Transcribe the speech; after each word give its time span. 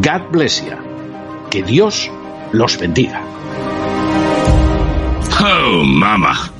God 0.00 0.32
bless 0.32 0.60
you. 0.64 0.76
Que 1.50 1.62
Dios 1.62 2.10
los 2.52 2.76
bendiga. 2.78 3.22
Oh, 5.40 5.84
mama. 5.84 6.50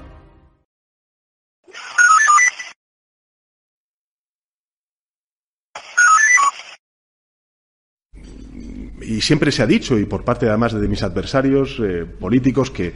y 9.07 9.21
siempre 9.21 9.53
se 9.53 9.63
ha 9.63 9.67
dicho, 9.67 9.99
y 9.99 10.07
por 10.07 10.25
parte 10.25 10.49
además 10.49 10.73
de 10.73 10.89
mis 10.89 11.03
adversarios 11.03 11.79
eh, 11.83 12.07
políticos, 12.07 12.71
que, 12.71 12.95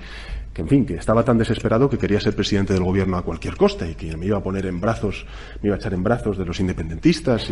que, 0.58 0.62
en 0.62 0.68
fin, 0.68 0.84
que 0.84 0.94
estaba 0.94 1.22
tan 1.22 1.38
desesperado 1.38 1.88
que 1.88 1.98
quería 1.98 2.18
ser 2.18 2.34
presidente 2.34 2.72
del 2.72 2.82
gobierno 2.82 3.16
a 3.16 3.22
cualquier 3.22 3.54
costa 3.54 3.88
y 3.88 3.94
que 3.94 4.16
me 4.16 4.26
iba 4.26 4.38
a 4.38 4.42
poner 4.42 4.66
en 4.66 4.80
brazos, 4.80 5.24
me 5.62 5.68
iba 5.68 5.76
a 5.76 5.78
echar 5.78 5.94
en 5.94 6.02
brazos 6.02 6.36
de 6.36 6.44
los 6.44 6.58
independentistas 6.58 7.48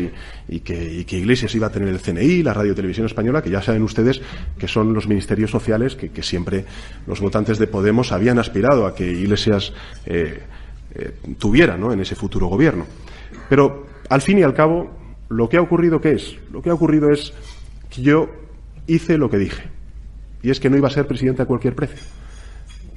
y, 0.49 0.59
que, 0.59 1.05
Iglesias 1.17 1.55
iba 1.55 1.69
a 1.69 1.71
tener 1.71 1.89
el 1.89 2.01
CNI, 2.01 2.43
la 2.43 2.53
Radio 2.53 2.75
Televisión 2.75 3.07
Española, 3.07 3.43
que 3.43 3.51
ya 3.51 3.63
saben 3.63 3.85
ustedes 3.85 4.21
que 4.59 4.67
son 4.67 4.93
los 4.93 5.07
ministerios 5.07 5.53
sociales 5.53 5.95
que, 5.95 6.09
que 6.09 6.25
siempre 6.25 6.65
los 7.07 7.21
votantes 7.21 7.61
de 7.61 7.69
Podemos 7.69 8.11
habían 8.11 8.41
aspirado 8.41 8.87
a 8.87 8.95
que 8.97 9.09
Iglesias 9.09 9.73
eh, 10.05 10.41
eh, 10.93 11.13
tuviera 11.39 11.77
¿no? 11.77 11.93
en 11.93 12.01
ese 12.01 12.17
futuro 12.17 12.49
gobierno. 12.49 12.87
Pero, 13.49 13.87
al 14.09 14.21
fin 14.21 14.41
y 14.41 14.43
al 14.43 14.53
cabo, 14.53 14.91
lo 15.29 15.49
que 15.49 15.59
ha 15.59 15.63
ocurrido, 15.63 16.01
¿qué 16.01 16.15
es? 16.15 16.37
Lo 16.51 16.61
que 16.61 16.71
ha 16.71 16.75
ocurrido 16.75 17.13
es 17.13 17.33
que 17.89 18.03
yo 18.03 18.29
hice 18.89 19.17
lo 19.17 19.31
que 19.31 19.39
dije. 19.39 19.63
Y 20.43 20.51
es 20.51 20.59
que 20.59 20.69
no 20.69 20.77
iba 20.77 20.89
a 20.89 20.91
ser 20.91 21.07
presidente 21.07 21.43
a 21.43 21.47
cualquier 21.47 21.77
precio. 21.77 22.01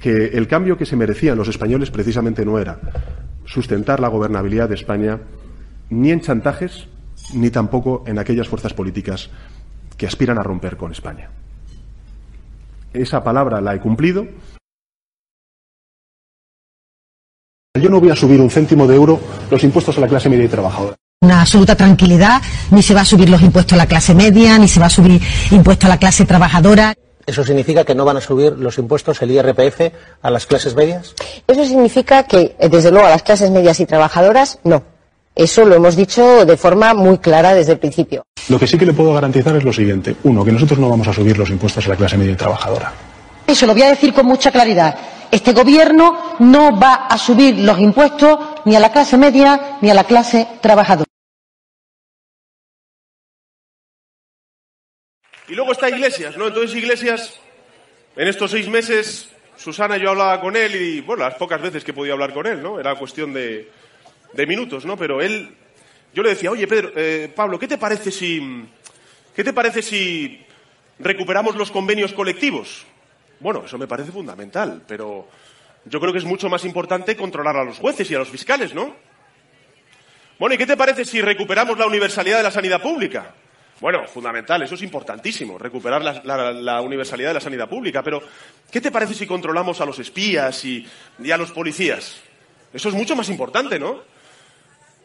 Que 0.00 0.26
el 0.28 0.48
cambio 0.48 0.76
que 0.76 0.86
se 0.86 0.96
merecían 0.96 1.36
los 1.36 1.48
españoles 1.48 1.90
precisamente 1.90 2.44
no 2.44 2.58
era 2.58 2.80
sustentar 3.44 4.00
la 4.00 4.08
gobernabilidad 4.08 4.68
de 4.68 4.74
España 4.74 5.20
ni 5.90 6.10
en 6.10 6.20
chantajes 6.20 6.88
ni 7.34 7.50
tampoco 7.50 8.04
en 8.06 8.18
aquellas 8.18 8.48
fuerzas 8.48 8.74
políticas 8.74 9.30
que 9.96 10.06
aspiran 10.06 10.38
a 10.38 10.42
romper 10.42 10.76
con 10.76 10.92
España. 10.92 11.30
Esa 12.92 13.22
palabra 13.22 13.60
la 13.60 13.74
he 13.74 13.80
cumplido. 13.80 14.26
Yo 17.80 17.88
no 17.88 18.00
voy 18.00 18.10
a 18.10 18.16
subir 18.16 18.40
un 18.40 18.50
céntimo 18.50 18.86
de 18.86 18.96
euro 18.96 19.20
los 19.50 19.62
impuestos 19.62 19.96
a 19.98 20.00
la 20.00 20.08
clase 20.08 20.28
media 20.28 20.44
y 20.44 20.48
trabajadora 20.48 20.96
una 21.22 21.42
absoluta 21.42 21.76
tranquilidad, 21.76 22.40
ni 22.70 22.82
se 22.82 22.94
va 22.94 23.02
a 23.02 23.04
subir 23.04 23.28
los 23.28 23.42
impuestos 23.42 23.74
a 23.74 23.76
la 23.76 23.86
clase 23.86 24.14
media, 24.14 24.56
ni 24.58 24.66
se 24.66 24.80
va 24.80 24.86
a 24.86 24.90
subir 24.90 25.20
impuestos 25.50 25.84
a 25.84 25.90
la 25.90 25.98
clase 25.98 26.24
trabajadora. 26.24 26.94
¿Eso 27.30 27.44
significa 27.44 27.84
que 27.84 27.94
no 27.94 28.04
van 28.04 28.16
a 28.16 28.20
subir 28.20 28.58
los 28.58 28.76
impuestos, 28.78 29.22
el 29.22 29.30
IRPF, 29.30 29.92
a 30.20 30.30
las 30.32 30.46
clases 30.46 30.74
medias? 30.74 31.14
Eso 31.46 31.64
significa 31.64 32.24
que, 32.24 32.56
eh, 32.58 32.68
desde 32.68 32.90
luego, 32.90 33.06
a 33.06 33.10
las 33.10 33.22
clases 33.22 33.52
medias 33.52 33.78
y 33.78 33.86
trabajadoras, 33.86 34.58
no. 34.64 34.82
Eso 35.36 35.64
lo 35.64 35.76
hemos 35.76 35.94
dicho 35.94 36.44
de 36.44 36.56
forma 36.56 36.92
muy 36.92 37.18
clara 37.18 37.54
desde 37.54 37.70
el 37.70 37.78
principio. 37.78 38.24
Lo 38.48 38.58
que 38.58 38.66
sí 38.66 38.76
que 38.76 38.84
le 38.84 38.94
puedo 38.94 39.14
garantizar 39.14 39.54
es 39.54 39.62
lo 39.62 39.72
siguiente. 39.72 40.16
Uno, 40.24 40.44
que 40.44 40.50
nosotros 40.50 40.80
no 40.80 40.90
vamos 40.90 41.06
a 41.06 41.12
subir 41.12 41.38
los 41.38 41.50
impuestos 41.50 41.86
a 41.86 41.90
la 41.90 41.96
clase 41.96 42.16
media 42.16 42.32
y 42.32 42.36
trabajadora. 42.36 42.92
Eso 43.46 43.64
lo 43.64 43.74
voy 43.74 43.82
a 43.82 43.90
decir 43.90 44.12
con 44.12 44.26
mucha 44.26 44.50
claridad. 44.50 44.98
Este 45.30 45.52
gobierno 45.52 46.16
no 46.40 46.76
va 46.80 47.06
a 47.06 47.16
subir 47.16 47.56
los 47.60 47.78
impuestos 47.78 48.40
ni 48.64 48.74
a 48.74 48.80
la 48.80 48.90
clase 48.90 49.16
media 49.16 49.78
ni 49.82 49.88
a 49.88 49.94
la 49.94 50.02
clase 50.02 50.48
trabajadora. 50.60 51.09
Y 55.50 55.56
luego 55.56 55.72
está 55.72 55.88
Iglesias, 55.88 56.36
¿no? 56.36 56.46
Entonces 56.46 56.76
Iglesias, 56.76 57.40
en 58.14 58.28
estos 58.28 58.52
seis 58.52 58.68
meses, 58.68 59.28
Susana 59.56 59.96
yo 59.96 60.10
hablaba 60.10 60.40
con 60.40 60.54
él 60.54 60.76
y, 60.76 61.00
bueno, 61.00 61.24
las 61.24 61.34
pocas 61.34 61.60
veces 61.60 61.82
que 61.82 61.92
podía 61.92 62.12
hablar 62.12 62.32
con 62.32 62.46
él, 62.46 62.62
¿no? 62.62 62.78
Era 62.78 62.94
cuestión 62.94 63.32
de, 63.32 63.68
minutos, 64.46 64.84
¿no? 64.84 64.96
Pero 64.96 65.20
él, 65.20 65.50
yo 66.14 66.22
le 66.22 66.28
decía, 66.28 66.52
oye, 66.52 66.68
Pedro, 66.68 66.92
eh, 66.94 67.32
Pablo, 67.34 67.58
¿qué 67.58 67.66
te 67.66 67.78
parece 67.78 68.12
si, 68.12 68.64
qué 69.34 69.42
te 69.42 69.52
parece 69.52 69.82
si 69.82 70.40
recuperamos 71.00 71.56
los 71.56 71.72
convenios 71.72 72.12
colectivos? 72.12 72.86
Bueno, 73.40 73.64
eso 73.66 73.76
me 73.76 73.88
parece 73.88 74.12
fundamental, 74.12 74.84
pero 74.86 75.26
yo 75.84 75.98
creo 75.98 76.12
que 76.12 76.20
es 76.20 76.24
mucho 76.24 76.48
más 76.48 76.64
importante 76.64 77.16
controlar 77.16 77.56
a 77.56 77.64
los 77.64 77.78
jueces 77.78 78.08
y 78.08 78.14
a 78.14 78.20
los 78.20 78.28
fiscales, 78.28 78.72
¿no? 78.72 78.94
Bueno, 80.38 80.54
¿y 80.54 80.58
qué 80.58 80.66
te 80.66 80.76
parece 80.76 81.04
si 81.04 81.20
recuperamos 81.20 81.76
la 81.76 81.86
universalidad 81.86 82.36
de 82.36 82.44
la 82.44 82.52
sanidad 82.52 82.80
pública? 82.80 83.34
Bueno, 83.80 84.06
fundamental, 84.06 84.62
eso 84.62 84.74
es 84.74 84.82
importantísimo, 84.82 85.56
recuperar 85.56 86.02
la, 86.02 86.80
universalidad 86.82 87.30
de 87.30 87.34
la 87.34 87.40
sanidad 87.40 87.68
pública. 87.68 88.02
Pero, 88.02 88.22
¿qué 88.70 88.80
te 88.80 88.90
parece 88.90 89.14
si 89.14 89.26
controlamos 89.26 89.80
a 89.80 89.86
los 89.86 89.98
espías 89.98 90.64
y, 90.66 90.86
y 91.18 91.30
a 91.30 91.38
los 91.38 91.50
policías? 91.50 92.20
Eso 92.72 92.88
es 92.90 92.94
mucho 92.94 93.16
más 93.16 93.30
importante, 93.30 93.78
¿no? 93.78 94.02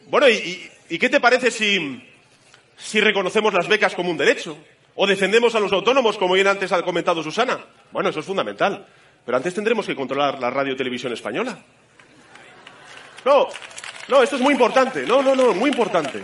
Bueno, 0.08 0.28
¿y, 0.28 0.34
y, 0.34 0.70
y 0.90 0.98
qué 0.98 1.08
te 1.08 1.20
parece 1.20 1.50
si, 1.50 2.06
si 2.76 3.00
reconocemos 3.00 3.54
las 3.54 3.66
becas 3.66 3.94
como 3.94 4.10
un 4.10 4.18
derecho? 4.18 4.58
¿O 4.94 5.06
defendemos 5.06 5.54
a 5.54 5.60
los 5.60 5.72
autónomos, 5.72 6.18
como 6.18 6.34
bien 6.34 6.46
antes 6.46 6.70
ha 6.72 6.82
comentado 6.82 7.22
Susana? 7.22 7.58
Bueno, 7.92 8.10
eso 8.10 8.20
es 8.20 8.26
fundamental. 8.26 8.86
Pero 9.24 9.36
antes 9.36 9.54
tendremos 9.54 9.86
que 9.86 9.96
controlar 9.96 10.38
la 10.38 10.50
radio 10.50 10.76
televisión 10.76 11.12
española. 11.12 11.58
No, 13.24 13.48
no, 14.08 14.22
esto 14.22 14.36
es 14.36 14.42
muy 14.42 14.52
importante. 14.52 15.04
No, 15.04 15.22
no, 15.22 15.34
no, 15.34 15.52
muy 15.52 15.70
importante. 15.70 16.22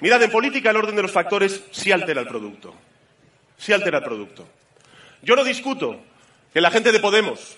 Mirad, 0.00 0.22
en 0.22 0.30
política 0.30 0.70
el 0.70 0.76
orden 0.76 0.96
de 0.96 1.02
los 1.02 1.12
factores 1.12 1.62
sí 1.70 1.92
altera 1.92 2.20
el 2.20 2.28
producto. 2.28 2.74
Sí 3.56 3.72
altera 3.72 3.98
el 3.98 4.04
producto. 4.04 4.46
Yo 5.22 5.34
no 5.36 5.44
discuto 5.44 6.00
que 6.52 6.60
la 6.60 6.70
gente 6.70 6.92
de 6.92 7.00
Podemos, 7.00 7.56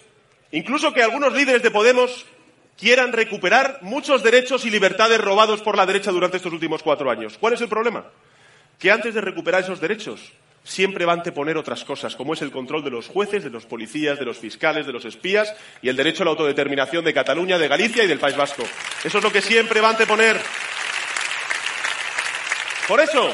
incluso 0.53 0.93
que 0.93 1.03
algunos 1.03 1.32
líderes 1.32 1.62
de 1.62 1.71
Podemos 1.71 2.26
quieran 2.78 3.12
recuperar 3.12 3.81
muchos 3.82 4.22
derechos 4.22 4.65
y 4.65 4.71
libertades 4.71 5.21
robados 5.21 5.62
por 5.62 5.76
la 5.76 5.84
derecha 5.84 6.12
durante 6.12 6.37
estos 6.37 6.53
últimos 6.53 6.82
cuatro 6.82 7.10
años. 7.10 7.37
¿Cuál 7.38 7.54
es 7.54 7.60
el 7.60 7.69
problema? 7.69 8.06
Que 8.78 8.93
antes 8.93 9.15
de 9.15 9.20
recuperar 9.20 9.62
esos 9.62 9.81
derechos 9.81 10.32
siempre 10.62 11.05
van 11.05 11.19
a 11.19 11.20
anteponer 11.20 11.56
otras 11.56 11.84
cosas, 11.84 12.15
como 12.15 12.34
es 12.34 12.43
el 12.43 12.53
control 12.53 12.84
de 12.84 12.91
los 12.91 13.09
jueces, 13.09 13.43
de 13.43 13.50
los 13.50 13.66
policías, 13.66 14.19
de 14.19 14.25
los 14.25 14.38
fiscales, 14.38 14.87
de 14.87 14.93
los 14.93 15.05
espías 15.05 15.55
y 15.82 15.88
el 15.88 15.97
derecho 15.97 16.22
a 16.22 16.26
la 16.26 16.31
autodeterminación 16.32 17.05
de 17.05 17.15
Cataluña, 17.15 17.59
de 17.59 17.69
Galicia 17.69 18.05
y 18.05 18.06
del 18.06 18.19
País 18.19 18.37
Vasco. 18.37 18.62
Eso 19.03 19.19
es 19.19 19.25
lo 19.25 19.32
que 19.32 19.43
siempre 19.43 19.81
va 19.81 19.88
a 19.88 19.93
anteponer. 19.93 20.38
Por 22.88 23.00
eso, 23.00 23.31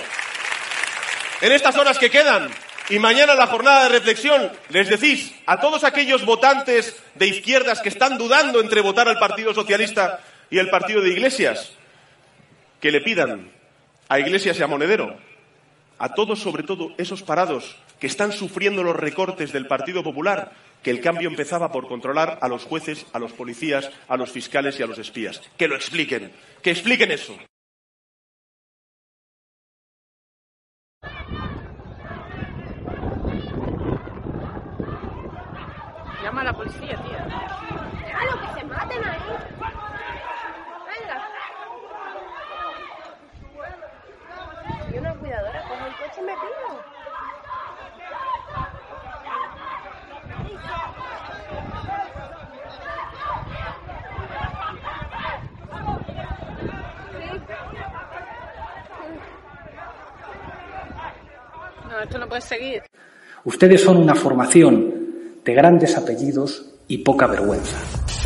en 1.41 1.53
estas 1.53 1.77
horas 1.77 1.97
que 1.97 2.11
quedan 2.11 2.51
y 2.91 2.99
mañana 2.99 3.37
la 3.37 3.47
jornada 3.47 3.85
de 3.85 3.91
reflexión, 3.91 4.51
les 4.69 4.89
decís 4.89 5.33
a 5.47 5.61
todos 5.61 5.85
aquellos 5.85 6.27
votantes 6.27 7.01
de 7.15 7.29
izquierdas 7.29 7.81
que 7.81 7.89
están 7.89 8.19
dudando 8.19 8.61
entre 8.61 8.81
votar 8.81 9.09
al 9.09 9.21
Partido 9.21 9.55
Socialista 9.55 10.19
y 10.51 10.59
el 10.59 10.71
Partido 10.71 11.01
de 11.01 11.11
Iglesias, 11.11 11.73
que 12.81 12.91
le 12.91 13.01
pidan 13.01 13.53
a 14.09 14.19
Iglesias 14.19 14.59
y 14.59 14.62
a 14.65 14.67
Monedero, 14.67 15.17
a 15.99 16.15
todos, 16.15 16.41
sobre 16.41 16.65
todo 16.65 16.91
esos 16.99 17.23
parados 17.23 17.77
que 18.00 18.09
están 18.09 18.33
sufriendo 18.33 18.83
los 18.83 18.97
recortes 18.97 19.53
del 19.53 19.69
Partido 19.69 20.03
Popular, 20.03 20.50
que 20.83 20.91
el 20.91 21.00
cambio 21.00 21.29
empezaba 21.29 21.71
por 21.71 21.87
controlar 21.87 22.41
a 22.43 22.49
los 22.49 22.65
jueces, 22.65 23.07
a 23.12 23.21
los 23.21 23.33
policías, 23.33 23.89
a 24.09 24.17
los 24.17 24.33
fiscales 24.33 24.81
y 24.81 24.83
a 24.83 24.87
los 24.87 24.99
espías. 24.99 25.41
Que 25.57 25.69
lo 25.69 25.77
expliquen, 25.77 26.33
que 26.61 26.73
expliquen 26.73 27.12
eso. 27.12 27.39
Llama 36.25 36.41
a 36.41 36.44
la 36.44 36.53
policía, 36.55 36.97
tía. 37.03 37.26
Déjalo 38.03 38.41
que 38.41 38.47
se 38.59 38.65
maten 38.65 39.05
ahí. 39.05 39.21
Venga. 40.88 41.29
Y 44.91 44.97
una 44.97 45.15
cuidadora 45.17 45.62
con 45.69 45.79
el 45.82 45.93
coche 45.97 46.23
metido. 46.23 46.82
No, 61.91 62.00
esto 62.00 62.19
no 62.19 62.26
puede 62.29 62.41
seguir. 62.41 62.82
Ustedes 63.44 63.82
son 63.82 63.99
una 63.99 64.15
formación 64.15 65.04
de 65.44 65.55
grandes 65.55 65.96
apellidos 65.96 66.64
y 66.88 66.99
poca 66.99 67.26
vergüenza. 67.26 67.76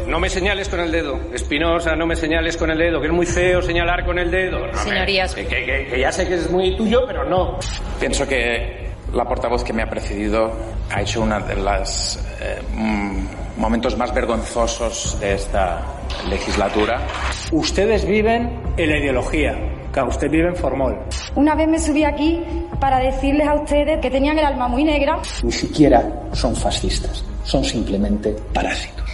No 0.06 0.18
me 0.20 0.28
señales 0.30 0.68
con 0.68 0.80
el 0.80 0.90
dedo. 0.92 1.18
Espinosa, 1.32 1.94
no 1.96 2.06
me 2.06 2.14
señales 2.16 2.56
con 2.56 2.70
el 2.70 2.78
dedo, 2.78 3.00
que 3.00 3.06
es 3.08 3.12
muy 3.12 3.26
feo 3.26 3.60
señalar 3.62 4.04
con 4.06 4.18
el 4.18 4.30
dedo. 4.30 4.66
No, 4.68 4.74
Señorías. 4.78 5.34
Que, 5.34 5.46
que- 5.46 5.86
que 5.90 6.00
ya 6.00 6.12
sé 6.12 6.26
que 6.28 6.34
es 6.34 6.50
muy 6.50 6.76
tuyo, 6.76 7.04
pero 7.06 7.24
no. 7.24 7.58
Pienso 8.00 8.26
que 8.26 8.88
la 9.12 9.24
portavoz 9.24 9.64
que 9.64 9.72
me 9.72 9.82
ha 9.82 9.88
precedido 9.88 10.52
ha 10.90 11.00
hecho 11.02 11.22
uno 11.22 11.40
de 11.40 11.56
los 11.56 12.18
momentos 13.56 13.96
más 13.96 14.14
vergonzosos 14.14 15.18
de 15.20 15.34
esta 15.34 15.82
legislatura. 16.28 17.06
Ustedes 17.52 18.06
viven 18.06 18.60
en 18.76 18.90
la 18.90 18.98
ideología. 18.98 19.58
Claro, 19.98 20.10
usted 20.10 20.30
vive 20.30 20.46
en 20.46 20.54
Formol. 20.54 20.96
Una 21.34 21.56
vez 21.56 21.66
me 21.66 21.76
subí 21.80 22.04
aquí 22.04 22.40
para 22.78 23.00
decirles 23.00 23.48
a 23.48 23.54
ustedes 23.54 23.98
que 24.00 24.08
tenían 24.12 24.38
el 24.38 24.44
alma 24.44 24.68
muy 24.68 24.84
negra. 24.84 25.18
Ni 25.42 25.50
siquiera 25.50 26.00
son 26.34 26.54
fascistas, 26.54 27.24
son 27.42 27.64
simplemente 27.64 28.36
parásitos. 28.54 29.04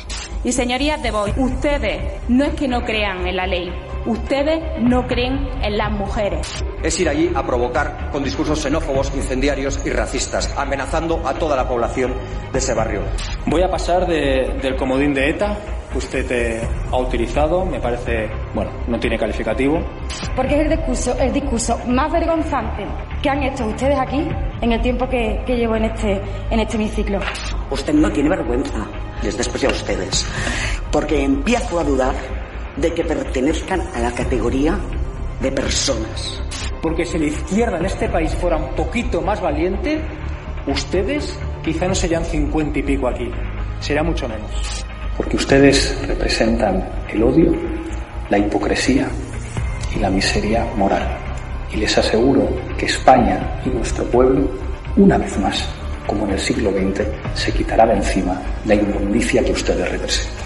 Y 0.45 0.53
señorías 0.53 1.03
de 1.03 1.11
Vox, 1.11 1.33
ustedes 1.39 2.03
no 2.29 2.45
es 2.45 2.53
que 2.53 2.69
no 2.69 2.85
crean 2.85 3.27
en 3.27 3.35
la 3.35 3.47
ley, 3.47 3.73
ustedes 4.05 4.63
no 4.83 5.07
creen 5.07 5.49
en 5.63 5.79
las 5.79 5.91
mujeres. 5.91 6.63
es 6.83 7.01
ir 7.01 7.09
allí 7.09 7.31
a 7.35 7.43
provocar 7.43 8.11
con 8.13 8.23
discursos 8.23 8.61
xenófobos, 8.61 9.11
incendiarios 9.17 9.81
y 9.87 9.89
racistas, 9.89 10.53
amenazando 10.55 11.27
a 11.27 11.33
toda 11.33 11.57
la 11.57 11.67
población 11.67 12.13
de 12.53 12.59
ese 12.59 12.75
barrio. 12.75 13.01
Voy 13.47 13.63
a 13.63 13.71
pasar 13.71 14.07
de- 14.07 14.59
del 14.61 14.77
comodín 14.77 15.15
de 15.15 15.31
ETA 15.31 15.57
usted 15.95 16.31
eh, 16.31 16.69
ha 16.91 16.99
utilizado, 16.99 17.65
me 17.65 17.81
parece, 17.81 18.29
bueno, 18.55 18.71
no 18.89 18.99
tiene 18.99 19.19
calificativo. 19.19 19.81
Porque 20.35 20.55
es 20.55 20.61
el 20.63 20.69
discurso, 20.71 21.17
el 21.19 21.33
discurso 21.33 21.79
más 21.87 22.13
vergonzante 22.13 22.85
que 23.23 23.31
han 23.31 23.43
hecho 23.43 23.67
ustedes 23.67 23.99
aquí 23.99 24.27
en 24.61 24.73
el 24.73 24.81
tiempo 24.81 25.09
que, 25.09 25.43
que 25.47 25.57
llevo 25.57 25.77
en 25.77 25.85
este, 25.85 26.21
en 26.51 26.61
este 26.61 26.77
hemiciclo. 26.77 27.21
Usted 27.71 27.95
no 27.95 28.11
tiene 28.11 28.29
vergüenza, 28.29 28.87
les 29.23 29.37
desprecio 29.37 29.69
a 29.69 29.73
ustedes, 29.73 30.27
porque 30.91 31.23
empiezo 31.23 31.79
a 31.79 31.85
dudar 31.85 32.15
de 32.77 32.93
que 32.93 33.05
pertenezcan 33.05 33.81
a 33.95 34.01
la 34.01 34.13
categoría 34.13 34.79
de 35.41 35.53
personas. 35.53 36.43
Porque 36.83 37.05
si 37.05 37.19
la 37.19 37.27
izquierda 37.27 37.79
en 37.79 37.87
este 37.87 38.09
país 38.09 38.35
fuera 38.35 38.57
un 38.57 38.75
poquito 38.75 39.23
más 39.23 39.41
valiente, 39.41 40.03
ustedes 40.67 41.39
quizá 41.63 41.89
no 41.89 41.95
serían 41.95 42.25
cincuenta 42.25 42.79
y 42.79 42.83
pico 42.83 43.09
aquí, 43.09 43.31
sería 43.81 44.03
mucho 44.03 44.29
menos. 44.29 44.84
Porque 45.17 45.37
ustedes 45.37 45.97
representan 46.07 46.85
el 47.13 47.23
odio, 47.23 47.53
la 48.31 48.39
hipocresía 48.39 49.09
y 49.95 50.01
la 50.01 50.11
miseria 50.11 50.67
moral. 50.77 51.07
Y 51.73 51.77
les 51.77 51.97
aseguro 51.97 52.49
que 52.77 52.87
España 52.87 53.61
y 53.65 53.71
nuestro 53.71 54.05
pueblo, 54.05 54.49
una 54.97 55.19
vez 55.19 55.39
más, 55.39 55.69
como 56.07 56.25
en 56.27 56.33
el 56.33 56.39
siglo 56.39 56.71
XX, 56.71 57.07
se 57.35 57.53
quitará 57.53 57.87
de 57.87 57.95
encima 57.95 58.41
la 58.65 58.75
inmundicia 58.75 59.43
que 59.43 59.53
ustedes 59.53 59.91
representan. 59.91 60.44